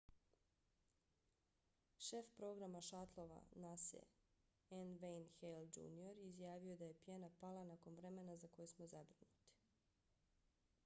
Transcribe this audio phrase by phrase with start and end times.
[2.05, 4.07] šef programa šatlova nasa-e
[4.85, 4.95] n.
[5.03, 6.17] wayne hale jr.
[6.29, 9.45] izjavio je da je pjena pala nakon vremena za koje smo zabrinuti